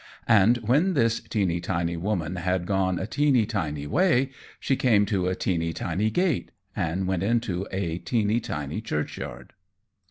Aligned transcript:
And 0.27 0.57
when 0.65 0.95
this 0.95 1.19
teeny 1.19 1.61
tiny 1.61 1.95
woman 1.95 2.37
had 2.37 2.65
gone 2.65 2.97
a 2.97 3.05
teeny 3.05 3.45
tiny 3.45 3.85
way 3.85 4.31
she 4.59 4.75
came 4.75 5.05
to 5.05 5.27
a 5.27 5.35
teeny 5.35 5.73
tiny 5.73 6.09
gate, 6.09 6.49
and 6.75 7.05
went 7.05 7.21
into 7.21 7.67
a 7.71 7.99
teeny 7.99 8.39
tiny 8.39 8.81
church 8.81 9.19
yard. 9.19 9.53